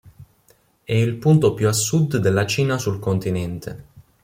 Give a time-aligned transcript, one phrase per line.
[0.83, 3.85] È il punto più a sud della Cina sul continente.